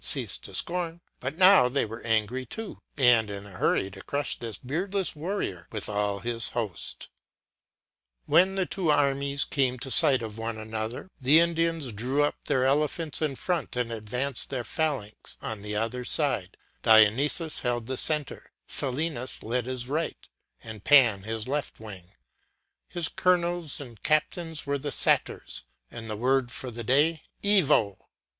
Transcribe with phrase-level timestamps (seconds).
[0.03, 4.01] 254 ceased to scorn; but now they were angry too, and in a hurry to
[4.01, 7.09] crush this beardless warrior with all his host.
[8.25, 12.65] When the two armies came to sight of one another, the Indians4 drew up their
[12.65, 18.49] elephants in front and advanced their phalanx; on the other side, Dionysus held the centre,
[18.67, 20.27] Silenus led his right,
[20.63, 22.05] and Pan his left wing;
[22.89, 27.99] his colonels and captains were the satyrs, and the word for the day evoe.